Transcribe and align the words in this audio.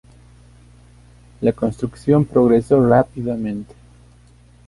La 1.41 1.51
construcción 1.53 2.25
progresó 2.25 2.83
rápidamente. 2.89 3.75